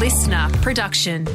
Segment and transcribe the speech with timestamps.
[0.00, 1.26] LiSTNR production.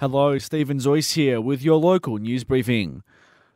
[0.00, 3.02] Hello, Stephen Zoyce here with your local news briefing.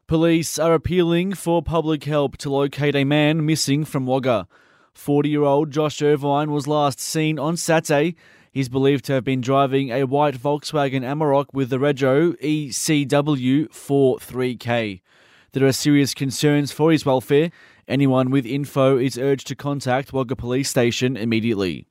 [0.07, 4.49] Police are appealing for public help to locate a man missing from Wagga.
[4.95, 8.17] 40 year old Josh Irvine was last seen on Saturday.
[8.51, 15.03] He's believed to have been driving a white Volkswagen Amarok with the Rego ECW 43K.
[15.53, 17.51] There are serious concerns for his welfare.
[17.89, 21.87] Anyone with info is urged to contact Wagga Police Station immediately.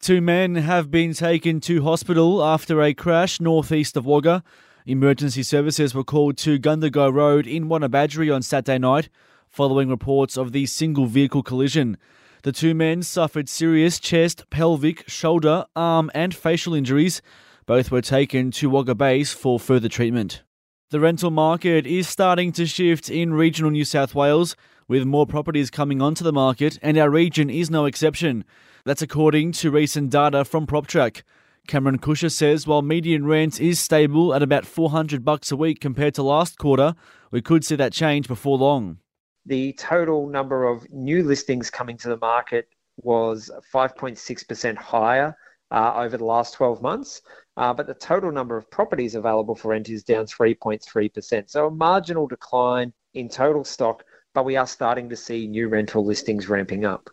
[0.00, 4.42] Two men have been taken to hospital after a crash northeast of Wagga.
[4.86, 9.08] Emergency services were called to Gundagai Road in Wantabadgery on Saturday night
[9.54, 11.96] following reports of the single vehicle collision.
[12.42, 17.22] The two men suffered serious chest, pelvic, shoulder, arm, and facial injuries.
[17.64, 20.42] Both were taken to Wagga Base for further treatment.
[20.94, 24.54] The rental market is starting to shift in regional New South Wales,
[24.86, 28.44] with more properties coming onto the market, and our region is no exception.
[28.84, 31.22] That's according to recent data from PropTrack.
[31.66, 36.14] Cameron Kusher says while median rent is stable at about 400 bucks a week compared
[36.14, 36.94] to last quarter,
[37.32, 38.98] we could see that change before long.
[39.44, 45.36] The total number of new listings coming to the market was 5.6% higher
[45.74, 47.20] uh, over the last 12 months,
[47.56, 51.50] uh, but the total number of properties available for rent is down 3.3%.
[51.50, 56.04] So a marginal decline in total stock, but we are starting to see new rental
[56.04, 57.10] listings ramping up.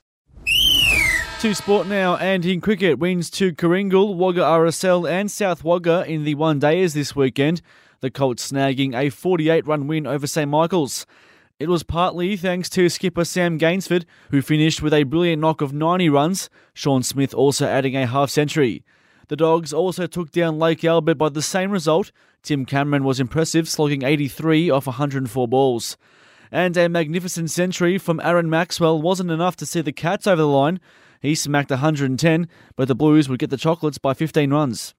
[1.42, 6.24] To sport now, and in cricket, wins to Kooringal, Wagga RSL, and South Wagga in
[6.24, 7.64] the one dayers this weekend.
[8.02, 11.08] The Colts snagging a 48 run win over St Michael's.
[11.62, 15.74] It was partly thanks to skipper Sam Gainsford, who finished with a brilliant knock of
[15.74, 18.84] 90 runs, Sean Smith also adding a half century.
[19.28, 22.12] The Dogs also took down Lake Albert by the same result.
[22.42, 25.98] Tim Cameron was impressive, slogging 83 off 104 balls.
[26.52, 30.48] And a magnificent century from Aaron Maxwell wasn't enough to see the Cats over the
[30.48, 30.80] line.
[31.22, 34.96] He smacked 110, but the Blues would get the chocolates by 15 runs.